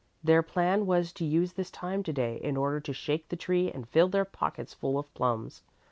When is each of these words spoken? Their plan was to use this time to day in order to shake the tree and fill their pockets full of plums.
Their 0.23 0.41
plan 0.41 0.87
was 0.87 1.13
to 1.13 1.25
use 1.25 1.53
this 1.53 1.69
time 1.69 2.01
to 2.01 2.11
day 2.11 2.37
in 2.37 2.57
order 2.57 2.79
to 2.79 2.91
shake 2.91 3.29
the 3.29 3.35
tree 3.35 3.71
and 3.71 3.87
fill 3.87 4.07
their 4.07 4.25
pockets 4.25 4.73
full 4.73 4.97
of 4.97 5.13
plums. 5.13 5.61